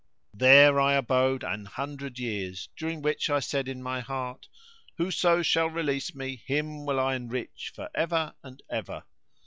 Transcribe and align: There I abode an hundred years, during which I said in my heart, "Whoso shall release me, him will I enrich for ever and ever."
There 0.33 0.79
I 0.81 0.93
abode 0.95 1.43
an 1.43 1.65
hundred 1.65 2.17
years, 2.17 2.69
during 2.75 3.03
which 3.03 3.29
I 3.29 3.39
said 3.39 3.67
in 3.67 3.83
my 3.83 3.99
heart, 3.99 4.47
"Whoso 4.97 5.43
shall 5.43 5.69
release 5.69 6.15
me, 6.15 6.41
him 6.43 6.87
will 6.87 6.99
I 6.99 7.13
enrich 7.13 7.71
for 7.75 7.87
ever 7.93 8.33
and 8.41 8.63
ever." 8.67 9.03